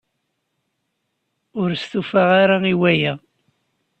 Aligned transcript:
Ur 1.61 1.69
stufaɣ 1.81 2.29
ara 2.41 2.57
i 2.73 2.75
waya. 2.79 3.13